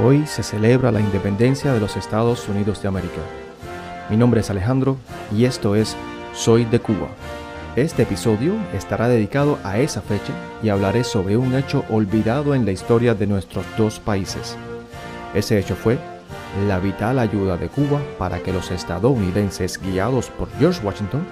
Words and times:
Hoy 0.00 0.26
se 0.26 0.44
celebra 0.44 0.92
la 0.92 1.00
independencia 1.00 1.72
de 1.72 1.80
los 1.80 1.96
Estados 1.96 2.48
Unidos 2.48 2.80
de 2.80 2.86
América. 2.86 3.20
Mi 4.08 4.16
nombre 4.16 4.42
es 4.42 4.50
Alejandro 4.50 4.96
y 5.36 5.44
esto 5.44 5.74
es 5.74 5.96
Soy 6.32 6.64
de 6.64 6.78
Cuba. 6.78 7.08
Este 7.74 8.02
episodio 8.02 8.54
estará 8.72 9.08
dedicado 9.08 9.58
a 9.64 9.78
esa 9.78 10.00
fecha 10.00 10.32
y 10.62 10.68
hablaré 10.68 11.02
sobre 11.02 11.36
un 11.36 11.52
hecho 11.52 11.84
olvidado 11.90 12.54
en 12.54 12.64
la 12.64 12.70
historia 12.70 13.14
de 13.14 13.26
nuestros 13.26 13.66
dos 13.76 13.98
países. 13.98 14.56
Ese 15.34 15.58
hecho 15.58 15.74
fue 15.74 15.98
la 16.68 16.78
vital 16.78 17.18
ayuda 17.18 17.56
de 17.56 17.68
Cuba 17.68 18.00
para 18.18 18.38
que 18.38 18.52
los 18.52 18.70
estadounidenses 18.70 19.80
guiados 19.82 20.30
por 20.30 20.48
George 20.60 20.80
Washington 20.86 21.26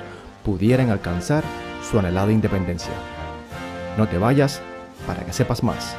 pudieran 0.45 0.91
alcanzar 0.91 1.45
su 1.89 2.01
anhelada 2.01 2.33
independencia. 2.33 2.93
No 3.97 4.09
te 4.09 4.19
vayas 4.19 4.61
para 5.07 5.25
que 5.25 5.33
sepas 5.33 5.63
más. 5.63 5.97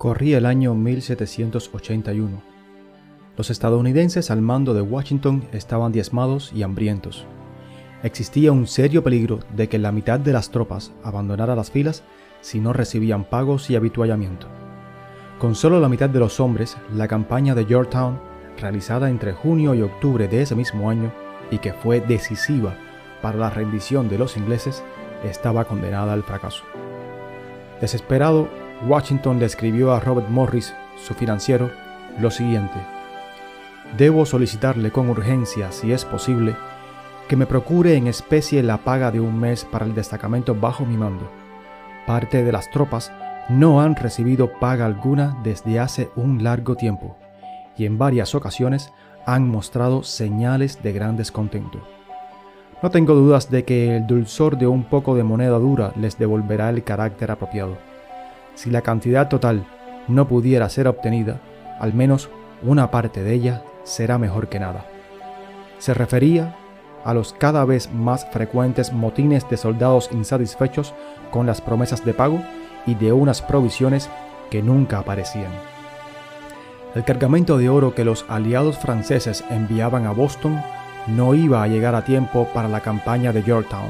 Corría 0.00 0.38
el 0.38 0.46
año 0.46 0.74
1781. 0.74 2.42
Los 3.36 3.50
estadounidenses 3.50 4.30
al 4.30 4.40
mando 4.40 4.72
de 4.72 4.80
Washington 4.80 5.44
estaban 5.52 5.92
diezmados 5.92 6.52
y 6.54 6.62
hambrientos. 6.62 7.26
Existía 8.02 8.50
un 8.50 8.66
serio 8.66 9.04
peligro 9.04 9.40
de 9.54 9.68
que 9.68 9.78
la 9.78 9.92
mitad 9.92 10.18
de 10.18 10.32
las 10.32 10.50
tropas 10.50 10.90
abandonara 11.04 11.54
las 11.54 11.70
filas 11.70 12.02
si 12.40 12.60
no 12.60 12.72
recibían 12.72 13.24
pagos 13.24 13.68
y 13.68 13.76
habituallamiento. 13.76 14.46
Con 15.38 15.54
solo 15.54 15.78
la 15.80 15.90
mitad 15.90 16.08
de 16.08 16.20
los 16.20 16.40
hombres, 16.40 16.78
la 16.94 17.06
campaña 17.06 17.54
de 17.54 17.66
Yorktown, 17.66 18.18
realizada 18.58 19.10
entre 19.10 19.34
junio 19.34 19.74
y 19.74 19.82
octubre 19.82 20.28
de 20.28 20.40
ese 20.40 20.56
mismo 20.56 20.88
año 20.88 21.12
y 21.50 21.58
que 21.58 21.74
fue 21.74 22.00
decisiva 22.00 22.74
para 23.20 23.36
la 23.36 23.50
rendición 23.50 24.08
de 24.08 24.16
los 24.16 24.38
ingleses, 24.38 24.82
estaba 25.24 25.66
condenada 25.66 26.14
al 26.14 26.22
fracaso. 26.22 26.64
Desesperado, 27.82 28.48
Washington 28.86 29.38
le 29.38 29.44
escribió 29.44 29.92
a 29.92 30.00
Robert 30.00 30.28
Morris, 30.30 30.74
su 30.96 31.12
financiero, 31.12 31.70
lo 32.18 32.30
siguiente. 32.30 32.78
Debo 33.98 34.24
solicitarle 34.24 34.90
con 34.90 35.10
urgencia, 35.10 35.70
si 35.70 35.92
es 35.92 36.04
posible, 36.04 36.56
que 37.28 37.36
me 37.36 37.46
procure 37.46 37.94
en 37.96 38.06
especie 38.06 38.62
la 38.62 38.78
paga 38.78 39.10
de 39.10 39.20
un 39.20 39.38
mes 39.38 39.64
para 39.64 39.84
el 39.84 39.94
destacamento 39.94 40.54
bajo 40.54 40.86
mi 40.86 40.96
mando. 40.96 41.30
Parte 42.06 42.42
de 42.42 42.52
las 42.52 42.70
tropas 42.70 43.12
no 43.50 43.82
han 43.82 43.96
recibido 43.96 44.50
paga 44.58 44.86
alguna 44.86 45.36
desde 45.42 45.78
hace 45.78 46.10
un 46.16 46.42
largo 46.42 46.74
tiempo 46.74 47.16
y 47.76 47.84
en 47.84 47.98
varias 47.98 48.34
ocasiones 48.34 48.92
han 49.26 49.48
mostrado 49.48 50.02
señales 50.02 50.82
de 50.82 50.92
gran 50.92 51.16
descontento. 51.16 51.80
No 52.82 52.90
tengo 52.90 53.14
dudas 53.14 53.50
de 53.50 53.64
que 53.64 53.96
el 53.96 54.06
dulzor 54.06 54.56
de 54.56 54.66
un 54.66 54.84
poco 54.84 55.14
de 55.14 55.22
moneda 55.22 55.58
dura 55.58 55.92
les 55.96 56.18
devolverá 56.18 56.70
el 56.70 56.82
carácter 56.82 57.30
apropiado 57.30 57.89
si 58.60 58.70
la 58.70 58.82
cantidad 58.82 59.28
total 59.28 59.64
no 60.06 60.28
pudiera 60.28 60.68
ser 60.68 60.86
obtenida, 60.86 61.40
al 61.78 61.94
menos 61.94 62.28
una 62.62 62.90
parte 62.90 63.22
de 63.22 63.32
ella 63.32 63.62
será 63.84 64.18
mejor 64.18 64.50
que 64.50 64.60
nada. 64.60 64.84
Se 65.78 65.94
refería 65.94 66.54
a 67.02 67.14
los 67.14 67.32
cada 67.32 67.64
vez 67.64 67.90
más 67.90 68.26
frecuentes 68.30 68.92
motines 68.92 69.48
de 69.48 69.56
soldados 69.56 70.10
insatisfechos 70.12 70.92
con 71.30 71.46
las 71.46 71.62
promesas 71.62 72.04
de 72.04 72.12
pago 72.12 72.42
y 72.84 72.96
de 72.96 73.12
unas 73.12 73.40
provisiones 73.40 74.10
que 74.50 74.62
nunca 74.62 74.98
aparecían. 74.98 75.52
El 76.94 77.04
cargamento 77.04 77.56
de 77.56 77.70
oro 77.70 77.94
que 77.94 78.04
los 78.04 78.26
aliados 78.28 78.76
franceses 78.76 79.42
enviaban 79.48 80.04
a 80.04 80.12
Boston 80.12 80.60
no 81.06 81.34
iba 81.34 81.62
a 81.62 81.66
llegar 81.66 81.94
a 81.94 82.04
tiempo 82.04 82.46
para 82.52 82.68
la 82.68 82.80
campaña 82.80 83.32
de 83.32 83.42
Yorktown, 83.42 83.88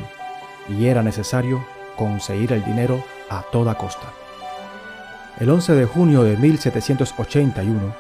y 0.69 0.87
era 0.87 1.03
necesario 1.03 1.61
conseguir 1.97 2.53
el 2.53 2.65
dinero 2.65 3.03
a 3.31 3.43
toda 3.51 3.75
costa. 3.75 4.13
El 5.39 5.49
11 5.49 5.75
de 5.75 5.87
junio 5.87 6.23
de 6.23 6.37
1781, 6.37 7.95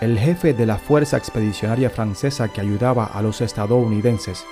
el 0.00 0.18
jefe 0.18 0.52
de 0.52 0.66
la 0.66 0.78
fuerza 0.78 1.16
expedicionaria 1.16 1.90
francesa 1.90 2.48
que 2.48 2.60
ayudaba 2.60 3.04
a 3.04 3.22
los 3.22 3.40
estadounidenses, 3.40 4.44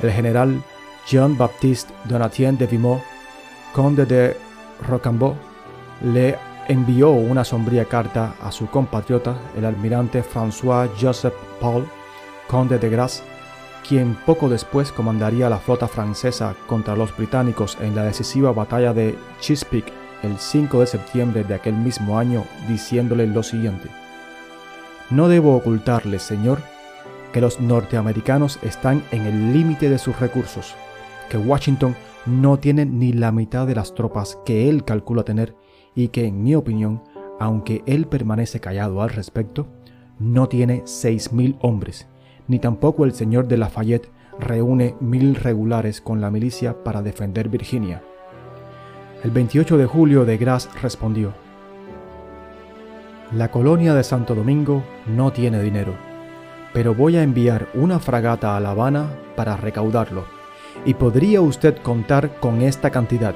el 0.00 0.10
general 0.10 0.62
Jean-Baptiste 1.06 1.92
Donatien 2.04 2.56
de 2.56 2.66
Vimont, 2.66 3.02
conde 3.74 4.06
de 4.06 4.36
Rocambeau, 4.88 5.34
le 6.02 6.38
envió 6.68 7.10
una 7.10 7.44
sombría 7.44 7.84
carta 7.84 8.34
a 8.40 8.50
su 8.52 8.68
compatriota, 8.68 9.36
el 9.56 9.66
almirante 9.66 10.22
François-Joseph 10.22 11.34
Paul, 11.60 11.86
conde 12.48 12.78
de 12.78 12.88
Grasse, 12.88 13.22
quien 13.86 14.14
poco 14.24 14.48
después 14.48 14.92
comandaría 14.92 15.50
la 15.50 15.58
flota 15.58 15.88
francesa 15.88 16.54
contra 16.66 16.96
los 16.96 17.14
británicos 17.14 17.76
en 17.80 17.94
la 17.94 18.04
decisiva 18.04 18.52
batalla 18.52 18.94
de 18.94 19.18
Chesapeake 19.40 20.05
el 20.26 20.38
5 20.38 20.80
de 20.80 20.86
septiembre 20.86 21.44
de 21.44 21.54
aquel 21.54 21.74
mismo 21.74 22.18
año 22.18 22.44
diciéndole 22.68 23.26
lo 23.26 23.42
siguiente. 23.42 23.88
No 25.10 25.28
debo 25.28 25.56
ocultarle, 25.56 26.18
Señor, 26.18 26.58
que 27.32 27.40
los 27.40 27.60
norteamericanos 27.60 28.58
están 28.62 29.02
en 29.12 29.26
el 29.26 29.52
límite 29.52 29.88
de 29.88 29.98
sus 29.98 30.18
recursos, 30.18 30.74
que 31.30 31.38
Washington 31.38 31.94
no 32.26 32.58
tiene 32.58 32.84
ni 32.84 33.12
la 33.12 33.30
mitad 33.32 33.66
de 33.66 33.74
las 33.74 33.94
tropas 33.94 34.38
que 34.44 34.68
él 34.68 34.84
calcula 34.84 35.22
tener 35.22 35.54
y 35.94 36.08
que, 36.08 36.26
en 36.26 36.42
mi 36.42 36.54
opinión, 36.54 37.02
aunque 37.38 37.82
él 37.86 38.06
permanece 38.06 38.60
callado 38.60 39.02
al 39.02 39.10
respecto, 39.10 39.68
no 40.18 40.48
tiene 40.48 40.82
seis 40.86 41.32
mil 41.32 41.56
hombres, 41.60 42.08
ni 42.48 42.58
tampoco 42.58 43.04
el 43.04 43.12
señor 43.12 43.48
de 43.48 43.58
Lafayette 43.58 44.10
reúne 44.38 44.94
mil 45.00 45.34
regulares 45.34 46.00
con 46.00 46.20
la 46.20 46.30
milicia 46.30 46.82
para 46.84 47.02
defender 47.02 47.48
Virginia. 47.48 48.02
El 49.24 49.30
28 49.30 49.78
de 49.78 49.86
julio 49.86 50.26
de 50.26 50.36
Gras 50.36 50.68
respondió, 50.82 51.32
La 53.32 53.50
colonia 53.50 53.94
de 53.94 54.04
Santo 54.04 54.34
Domingo 54.34 54.84
no 55.06 55.32
tiene 55.32 55.62
dinero, 55.62 55.94
pero 56.74 56.94
voy 56.94 57.16
a 57.16 57.22
enviar 57.22 57.66
una 57.72 57.98
fragata 57.98 58.56
a 58.56 58.60
La 58.60 58.72
Habana 58.72 59.08
para 59.34 59.56
recaudarlo, 59.56 60.26
y 60.84 60.94
podría 60.94 61.40
usted 61.40 61.78
contar 61.78 62.38
con 62.40 62.60
esta 62.60 62.90
cantidad, 62.90 63.34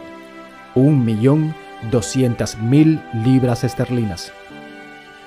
un 0.75 1.03
millón 1.03 1.55
doscientas 1.91 2.59
mil 2.59 3.01
libras 3.25 3.65
esterlinas. 3.65 4.33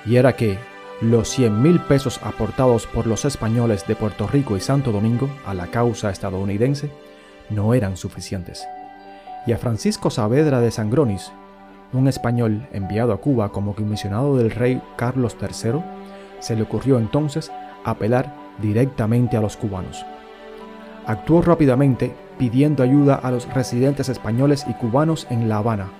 Y 0.06 0.16
era 0.16 0.36
que 0.36 0.56
los 1.00 1.28
cien 1.28 1.62
mil 1.62 1.80
pesos 1.80 2.20
aportados 2.22 2.86
por 2.86 3.08
los 3.08 3.24
españoles 3.24 3.88
de 3.88 3.96
Puerto 3.96 4.28
Rico 4.28 4.56
y 4.56 4.60
Santo 4.60 4.92
Domingo 4.92 5.28
a 5.44 5.52
la 5.52 5.66
causa 5.66 6.10
estadounidense 6.10 6.90
no 7.50 7.74
eran 7.74 7.96
suficientes 7.96 8.64
y 9.46 9.52
a 9.52 9.58
Francisco 9.58 10.10
Saavedra 10.10 10.60
de 10.60 10.70
Sangronis, 10.70 11.32
un 11.92 12.08
español 12.08 12.66
enviado 12.72 13.12
a 13.12 13.18
Cuba 13.18 13.52
como 13.52 13.74
comisionado 13.74 14.36
del 14.36 14.50
rey 14.50 14.82
Carlos 14.96 15.36
III, 15.40 15.80
se 16.40 16.56
le 16.56 16.62
ocurrió 16.62 16.98
entonces 16.98 17.52
apelar 17.84 18.34
directamente 18.60 19.36
a 19.36 19.40
los 19.40 19.56
cubanos. 19.56 20.04
Actuó 21.06 21.42
rápidamente 21.42 22.14
pidiendo 22.38 22.82
ayuda 22.82 23.14
a 23.14 23.30
los 23.30 23.52
residentes 23.52 24.08
españoles 24.08 24.64
y 24.68 24.72
cubanos 24.74 25.26
en 25.30 25.48
La 25.48 25.58
Habana. 25.58 25.90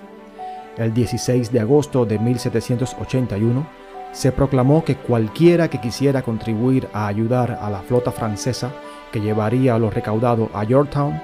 El 0.77 0.93
16 0.93 1.51
de 1.51 1.59
agosto 1.61 2.05
de 2.05 2.19
1781 2.19 3.65
se 4.11 4.31
proclamó 4.31 4.83
que 4.83 4.95
cualquiera 4.95 5.69
que 5.69 5.79
quisiera 5.79 6.21
contribuir 6.21 6.87
a 6.93 7.07
ayudar 7.07 7.59
a 7.61 7.69
la 7.69 7.79
flota 7.79 8.11
francesa 8.11 8.71
que 9.11 9.21
llevaría 9.21 9.77
lo 9.77 9.89
recaudado 9.89 10.49
a 10.53 10.63
Yorktown 10.63 11.21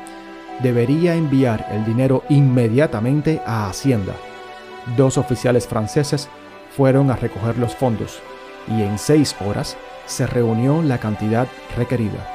debería 0.61 1.15
enviar 1.15 1.67
el 1.71 1.85
dinero 1.85 2.23
inmediatamente 2.29 3.41
a 3.45 3.69
Hacienda. 3.69 4.13
Dos 4.97 5.17
oficiales 5.17 5.67
franceses 5.67 6.29
fueron 6.75 7.11
a 7.11 7.15
recoger 7.15 7.57
los 7.57 7.75
fondos 7.75 8.21
y 8.67 8.81
en 8.81 8.97
seis 8.97 9.35
horas 9.45 9.77
se 10.05 10.27
reunió 10.27 10.81
la 10.81 10.99
cantidad 10.99 11.47
requerida. 11.77 12.27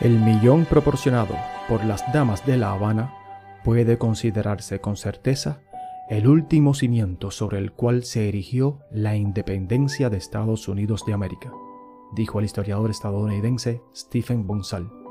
El 0.00 0.18
millón 0.18 0.64
proporcionado 0.64 1.36
por 1.68 1.84
las 1.84 2.12
damas 2.12 2.44
de 2.44 2.56
La 2.56 2.72
Habana 2.72 3.14
puede 3.64 3.98
considerarse 3.98 4.80
con 4.80 4.96
certeza 4.96 5.60
el 6.10 6.26
último 6.26 6.74
cimiento 6.74 7.30
sobre 7.30 7.58
el 7.58 7.72
cual 7.72 8.04
se 8.04 8.28
erigió 8.28 8.80
la 8.90 9.16
independencia 9.16 10.10
de 10.10 10.16
Estados 10.16 10.66
Unidos 10.68 11.04
de 11.06 11.12
América, 11.12 11.52
dijo 12.14 12.40
el 12.40 12.44
historiador 12.44 12.90
estadounidense 12.90 13.80
Stephen 13.94 14.46
Bonsall. 14.46 15.01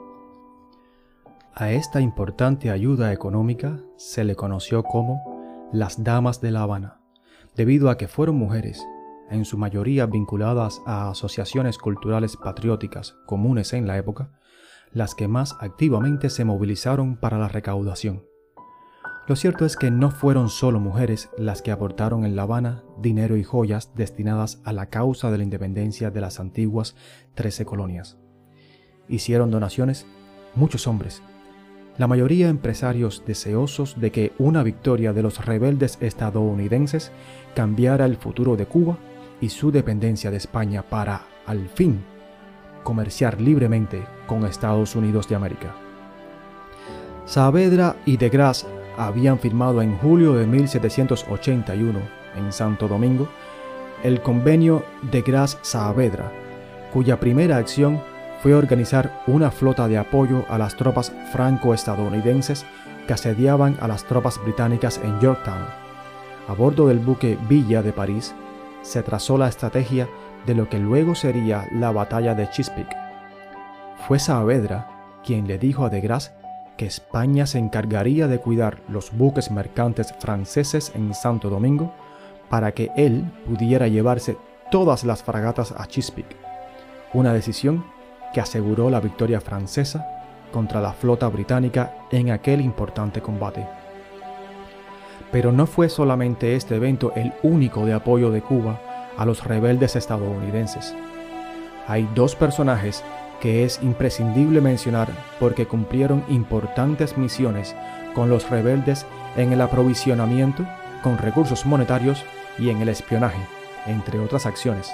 A 1.53 1.71
esta 1.71 2.00
importante 2.00 2.71
ayuda 2.71 3.12
económica 3.12 3.77
se 3.98 4.24
le 4.24 4.36
conoció 4.38 4.83
como 4.83 5.69
las 5.74 6.01
Damas 6.01 6.39
de 6.39 6.50
La 6.50 6.62
Habana, 6.62 7.01
debido 7.57 7.89
a 7.89 7.98
que 7.98 8.07
fueron 8.07 8.38
mujeres, 8.38 8.81
en 9.30 9.44
su 9.44 9.57
mayoría 9.57 10.06
vinculadas 10.06 10.81
a 10.86 11.09
asociaciones 11.09 11.77
culturales 11.77 12.38
patrióticas 12.38 13.18
comunes 13.25 13.74
en 13.74 13.86
la 13.86 13.98
época, 13.98 14.31
las 14.94 15.13
que 15.13 15.27
más 15.27 15.57
activamente 15.59 16.30
se 16.30 16.45
movilizaron 16.45 17.18
para 17.18 17.38
la 17.38 17.50
recaudación. 17.50 18.24
Lo 19.27 19.36
cierto 19.36 19.65
es 19.65 19.75
que 19.75 19.92
no 19.92 20.09
fueron 20.09 20.47
solo 20.47 20.80
mujeres 20.80 21.30
las 21.38 21.62
que 21.62 21.71
aportaron 21.71 22.24
en 22.24 22.38
La 22.38 22.44
Habana 22.44 22.83
dinero 22.97 23.36
y 23.36 23.44
joyas 23.44 23.94
destinadas 23.94 24.62
a 24.63 24.71
la 24.71 24.86
causa 24.86 25.30
de 25.31 25.38
la 25.38 25.44
independencia 25.44 26.12
de 26.12 26.21
las 26.21 26.39
antiguas 26.39 26.95
trece 27.33 27.65
colonias. 27.65 28.18
Hicieron 29.09 29.51
donaciones 29.51 30.07
muchos 30.56 30.88
hombres, 30.88 31.21
la 32.01 32.07
mayoría 32.07 32.50
empresarios 32.50 33.21
deseosos 33.27 34.01
de 34.01 34.12
que 34.12 34.31
una 34.39 34.63
victoria 34.63 35.13
de 35.13 35.21
los 35.21 35.45
rebeldes 35.45 36.00
estadounidenses 36.01 37.12
cambiara 37.53 38.06
el 38.06 38.18
futuro 38.18 38.56
de 38.56 38.65
Cuba 38.65 38.98
y 39.39 39.50
su 39.50 39.71
dependencia 39.71 40.31
de 40.31 40.38
España 40.38 40.81
para, 40.81 41.21
al 41.45 41.69
fin, 41.69 42.01
comerciar 42.83 43.39
libremente 43.39 44.01
con 44.25 44.48
Estados 44.48 44.95
Unidos 44.95 45.30
de 45.30 45.36
América. 45.36 45.75
Saavedra 47.25 47.95
y 48.07 48.18
de 48.18 48.30
Grasse 48.30 48.65
habían 48.97 49.38
firmado 49.38 49.83
en 49.83 49.95
julio 50.00 50.33
de 50.33 50.47
1781 50.47 52.00
en 52.36 52.51
Santo 52.51 52.88
Domingo 52.88 53.30
el 54.04 54.24
convenio 54.24 54.83
de 55.12 55.21
Grasse-Saavedra, 55.21 56.31
cuya 56.92 57.19
primera 57.19 57.57
acción 57.57 58.01
fue 58.42 58.56
organizar 58.56 59.22
una 59.28 59.52
flota 59.52 59.88
de 59.88 60.00
apoyo 60.00 60.46
a 60.50 60.58
las 60.58 60.76
tropas 60.76 61.14
franco-estadounidenses 61.32 62.66
que 63.06 63.14
asediaban 63.14 63.78
a 63.82 63.88
las 63.88 64.04
tropas 64.06 64.42
británicas 64.42 65.00
en 65.04 65.20
Yorktown. 65.20 65.66
A 66.48 66.54
bordo 66.54 66.88
del 66.88 67.00
buque 67.00 67.38
Villa 67.48 67.84
de 67.84 67.94
París, 67.94 68.34
se 68.82 69.04
trazó 69.04 69.38
la 69.38 69.48
estrategia 69.48 70.10
de 70.48 70.56
lo 70.56 70.70
que 70.70 70.80
luego 70.80 71.14
sería 71.14 71.68
la 71.72 71.92
batalla 71.92 72.34
de 72.34 72.50
Chesapeake. 72.50 72.98
Fue 74.08 74.18
Saavedra 74.18 74.88
quien 75.24 75.48
le 75.48 75.60
dijo 75.60 75.86
a 75.86 75.90
de 75.90 76.02
Grasse 76.02 76.32
que 76.78 76.88
España 76.88 77.46
se 77.46 77.60
encargaría 77.60 78.28
de 78.28 78.40
cuidar 78.40 78.82
los 78.90 79.16
buques 79.16 79.52
mercantes 79.52 80.16
franceses 80.20 80.92
en 80.96 81.14
Santo 81.14 81.52
Domingo 81.52 81.94
para 82.50 82.72
que 82.72 82.90
él 82.98 83.32
pudiera 83.46 83.88
llevarse 83.88 84.36
todas 84.72 85.04
las 85.04 85.22
fragatas 85.22 85.74
a 85.78 85.86
Chesapeake, 85.86 86.36
una 87.14 87.34
decisión 87.34 87.86
que 88.33 88.42
aseguró 88.42 88.89
la 88.89 89.00
victoria 89.00 89.42
francesa 89.42 90.07
contra 90.51 90.81
la 90.81 90.94
flota 90.94 91.28
británica 91.28 91.94
en 92.12 92.31
aquel 92.31 92.62
importante 92.62 93.22
combate. 93.22 93.68
Pero 95.31 95.51
no 95.51 95.66
fue 95.66 95.89
solamente 95.89 96.56
este 96.56 96.75
evento 96.75 97.13
el 97.16 97.33
único 97.42 97.86
de 97.86 97.94
apoyo 97.94 98.31
de 98.31 98.42
Cuba 98.42 98.80
a 99.18 99.25
los 99.25 99.44
rebeldes 99.44 99.95
estadounidenses. 99.95 100.95
Hay 101.88 102.07
dos 102.16 102.36
personajes 102.36 103.04
que 103.39 103.63
es 103.63 103.80
imprescindible 103.81 104.62
mencionar 104.62 105.10
porque 105.39 105.66
cumplieron 105.66 106.24
importantes 106.30 107.18
misiones 107.18 107.75
con 108.13 108.30
los 108.30 108.50
rebeldes 108.50 109.06
en 109.36 109.51
el 109.51 109.62
aprovisionamiento 109.62 110.66
con 111.01 111.18
recursos 111.18 111.66
monetarios 111.66 112.24
y 112.60 112.69
en 112.69 112.81
el 112.81 112.89
espionaje, 112.89 113.42
entre 113.88 114.19
otras 114.19 114.45
acciones. 114.45 114.92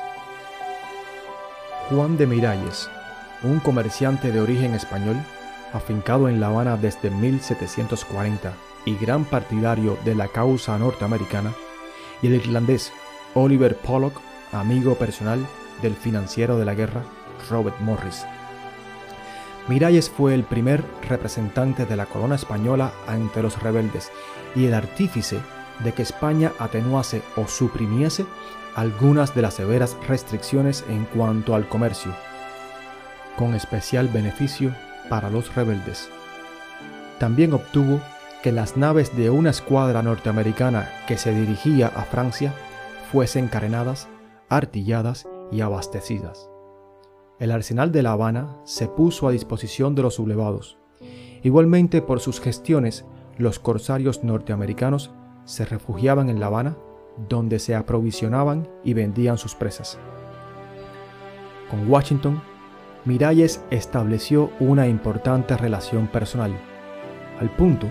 Juan 1.89 2.17
de 2.17 2.27
Miralles, 2.27 2.89
un 3.43 3.59
comerciante 3.59 4.31
de 4.31 4.41
origen 4.41 4.73
español, 4.73 5.17
afincado 5.73 6.29
en 6.29 6.39
La 6.39 6.47
Habana 6.47 6.77
desde 6.77 7.09
1740 7.09 8.53
y 8.85 8.95
gran 8.95 9.25
partidario 9.25 9.97
de 10.05 10.15
la 10.15 10.27
causa 10.27 10.77
norteamericana, 10.77 11.53
y 12.21 12.27
el 12.27 12.35
irlandés 12.35 12.91
Oliver 13.33 13.75
Pollock, 13.75 14.21
amigo 14.51 14.95
personal 14.95 15.45
del 15.81 15.95
financiero 15.95 16.57
de 16.57 16.65
la 16.65 16.73
guerra 16.73 17.03
Robert 17.49 17.79
Morris. 17.81 18.25
Miralles 19.67 20.09
fue 20.09 20.33
el 20.33 20.43
primer 20.43 20.83
representante 21.07 21.85
de 21.85 21.97
la 21.97 22.05
corona 22.05 22.35
española 22.35 22.91
ante 23.05 23.43
los 23.43 23.61
rebeldes 23.61 24.11
y 24.55 24.65
el 24.65 24.73
artífice 24.73 25.39
de 25.83 25.93
que 25.93 26.01
España 26.01 26.53
atenuase 26.57 27.21
o 27.35 27.47
suprimiese 27.47 28.25
algunas 28.75 29.35
de 29.35 29.41
las 29.41 29.55
severas 29.55 29.97
restricciones 30.07 30.85
en 30.87 31.05
cuanto 31.05 31.53
al 31.53 31.67
comercio, 31.67 32.13
con 33.37 33.53
especial 33.53 34.09
beneficio 34.09 34.73
para 35.09 35.29
los 35.29 35.55
rebeldes. 35.55 36.09
También 37.19 37.53
obtuvo 37.53 38.01
que 38.43 38.51
las 38.51 38.77
naves 38.77 39.15
de 39.15 39.29
una 39.29 39.49
escuadra 39.49 40.03
norteamericana 40.03 40.89
que 41.07 41.17
se 41.17 41.33
dirigía 41.33 41.87
a 41.87 42.03
Francia 42.03 42.53
fuesen 43.11 43.47
carenadas, 43.47 44.07
artilladas 44.49 45.27
y 45.51 45.61
abastecidas. 45.61 46.49
El 47.39 47.51
arsenal 47.51 47.91
de 47.91 48.03
La 48.03 48.11
Habana 48.11 48.57
se 48.65 48.87
puso 48.87 49.27
a 49.27 49.31
disposición 49.31 49.95
de 49.95 50.01
los 50.01 50.15
sublevados. 50.15 50.77
Igualmente 51.43 52.01
por 52.01 52.19
sus 52.19 52.39
gestiones, 52.39 53.05
los 53.37 53.59
corsarios 53.59 54.23
norteamericanos 54.23 55.11
se 55.45 55.63
refugiaban 55.65 56.29
en 56.29 56.39
La 56.39 56.47
Habana, 56.47 56.77
donde 57.29 57.59
se 57.59 57.75
aprovisionaban 57.75 58.67
y 58.83 58.93
vendían 58.93 59.37
sus 59.37 59.55
presas. 59.55 59.97
Con 61.69 61.89
Washington, 61.89 62.41
Miralles 63.05 63.61
estableció 63.69 64.51
una 64.59 64.87
importante 64.87 65.55
relación 65.55 66.07
personal, 66.07 66.51
al 67.39 67.49
punto 67.49 67.87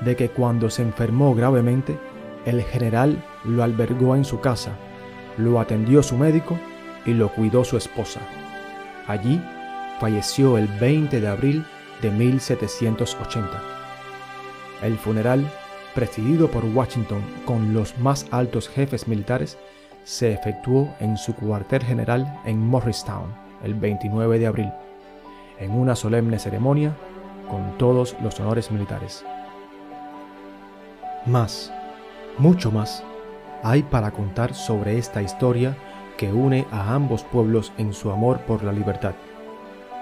de 0.00 0.16
que 0.16 0.28
cuando 0.28 0.70
se 0.70 0.82
enfermó 0.82 1.34
gravemente, 1.34 1.98
el 2.44 2.62
general 2.62 3.22
lo 3.44 3.62
albergó 3.62 4.16
en 4.16 4.24
su 4.24 4.40
casa, 4.40 4.72
lo 5.36 5.60
atendió 5.60 6.02
su 6.02 6.16
médico 6.16 6.58
y 7.06 7.12
lo 7.12 7.32
cuidó 7.32 7.64
su 7.64 7.76
esposa. 7.76 8.20
Allí 9.06 9.40
falleció 9.98 10.58
el 10.58 10.66
20 10.66 11.20
de 11.20 11.28
abril 11.28 11.64
de 12.02 12.10
1780. 12.10 13.62
El 14.82 14.96
funeral, 14.98 15.50
presidido 15.94 16.50
por 16.50 16.64
Washington 16.64 17.22
con 17.44 17.74
los 17.74 17.98
más 17.98 18.26
altos 18.30 18.68
jefes 18.68 19.06
militares, 19.08 19.58
se 20.04 20.32
efectuó 20.32 20.94
en 21.00 21.16
su 21.16 21.34
cuartel 21.34 21.82
general 21.82 22.40
en 22.46 22.58
Morristown 22.58 23.49
el 23.62 23.74
29 23.74 24.38
de 24.38 24.46
abril, 24.46 24.72
en 25.58 25.72
una 25.72 25.94
solemne 25.96 26.38
ceremonia 26.38 26.94
con 27.48 27.76
todos 27.78 28.16
los 28.22 28.38
honores 28.40 28.70
militares. 28.70 29.24
Más, 31.26 31.72
mucho 32.38 32.70
más, 32.70 33.04
hay 33.62 33.82
para 33.82 34.10
contar 34.10 34.54
sobre 34.54 34.98
esta 34.98 35.22
historia 35.22 35.76
que 36.16 36.32
une 36.32 36.66
a 36.70 36.94
ambos 36.94 37.24
pueblos 37.24 37.72
en 37.76 37.92
su 37.92 38.10
amor 38.10 38.40
por 38.40 38.62
la 38.62 38.72
libertad, 38.72 39.14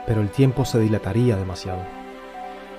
pero 0.07 0.21
el 0.21 0.31
tiempo 0.31 0.65
se 0.65 0.79
dilataría 0.79 1.37
demasiado. 1.37 1.81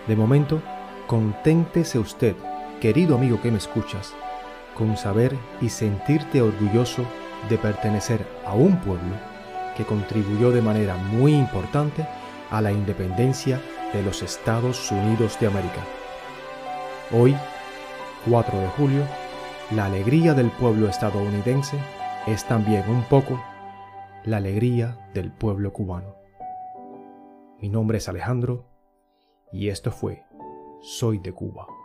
De 0.07 0.15
momento, 0.15 0.61
conténtese 1.07 1.99
usted, 1.99 2.35
querido 2.79 3.15
amigo 3.15 3.41
que 3.41 3.51
me 3.51 3.57
escuchas, 3.57 4.13
con 4.77 4.95
saber 4.95 5.35
y 5.61 5.69
sentirte 5.69 6.41
orgulloso 6.41 7.03
de 7.49 7.57
pertenecer 7.57 8.25
a 8.45 8.53
un 8.53 8.77
pueblo 8.77 9.28
que 9.79 9.85
contribuyó 9.85 10.51
de 10.51 10.61
manera 10.61 10.97
muy 10.97 11.33
importante 11.33 12.05
a 12.51 12.59
la 12.59 12.73
independencia 12.73 13.61
de 13.93 14.03
los 14.03 14.21
Estados 14.21 14.91
Unidos 14.91 15.39
de 15.39 15.47
América. 15.47 15.81
Hoy, 17.13 17.33
4 18.29 18.59
de 18.59 18.67
julio, 18.67 19.03
la 19.71 19.85
alegría 19.85 20.33
del 20.33 20.51
pueblo 20.51 20.89
estadounidense 20.89 21.77
es 22.27 22.43
también 22.45 22.89
un 22.89 23.03
poco 23.03 23.41
la 24.25 24.35
alegría 24.35 24.97
del 25.13 25.31
pueblo 25.31 25.71
cubano. 25.71 26.13
Mi 27.61 27.69
nombre 27.69 27.99
es 27.99 28.09
Alejandro 28.09 28.65
y 29.53 29.69
esto 29.69 29.91
fue 29.91 30.25
Soy 30.81 31.19
de 31.19 31.31
Cuba. 31.31 31.78